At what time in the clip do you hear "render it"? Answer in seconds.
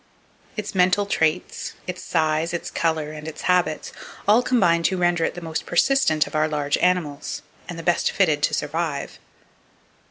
4.97-5.35